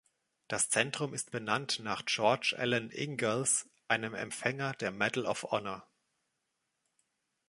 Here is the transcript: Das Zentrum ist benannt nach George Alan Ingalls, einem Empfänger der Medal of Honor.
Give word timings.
Das 0.47 0.67
Zentrum 0.71 1.13
ist 1.13 1.29
benannt 1.29 1.77
nach 1.83 2.03
George 2.07 2.55
Alan 2.57 2.89
Ingalls, 2.89 3.69
einem 3.87 4.15
Empfänger 4.15 4.73
der 4.73 4.89
Medal 4.91 5.27
of 5.27 5.43
Honor. 5.51 5.87